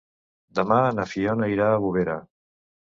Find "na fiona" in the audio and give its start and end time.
1.01-1.53